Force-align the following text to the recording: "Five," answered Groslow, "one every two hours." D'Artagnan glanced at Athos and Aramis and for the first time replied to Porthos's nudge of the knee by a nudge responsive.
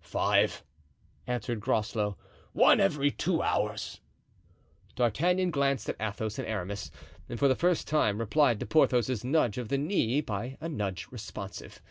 "Five," 0.00 0.64
answered 1.26 1.60
Groslow, 1.60 2.16
"one 2.54 2.80
every 2.80 3.10
two 3.10 3.42
hours." 3.42 4.00
D'Artagnan 4.96 5.50
glanced 5.50 5.86
at 5.86 6.00
Athos 6.00 6.38
and 6.38 6.48
Aramis 6.48 6.90
and 7.28 7.38
for 7.38 7.46
the 7.46 7.54
first 7.54 7.86
time 7.86 8.16
replied 8.16 8.58
to 8.60 8.66
Porthos's 8.66 9.22
nudge 9.22 9.58
of 9.58 9.68
the 9.68 9.76
knee 9.76 10.22
by 10.22 10.56
a 10.62 10.68
nudge 10.70 11.08
responsive. 11.10 11.82